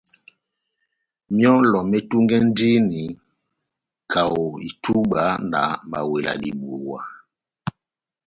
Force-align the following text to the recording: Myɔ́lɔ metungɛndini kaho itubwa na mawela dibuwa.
Myɔ́lɔ 1.35 1.79
metungɛndini 1.89 3.03
kaho 4.11 4.43
itubwa 4.67 5.23
na 5.51 5.61
mawela 5.89 6.33
dibuwa. 6.41 7.01